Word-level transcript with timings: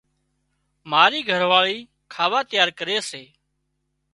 مارِي 0.91 1.21
گھر 1.29 1.41
واۯِي 1.51 1.77
کاوا 2.13 2.39
تيار 2.49 2.69
ڪري 2.79 2.97
سي۔ 3.09 3.23